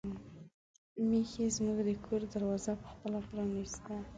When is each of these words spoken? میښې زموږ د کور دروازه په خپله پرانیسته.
میښې 1.07 1.45
زموږ 1.55 1.77
د 1.87 1.89
کور 2.05 2.21
دروازه 2.33 2.73
په 2.81 2.87
خپله 2.93 3.19
پرانیسته. 3.27 3.95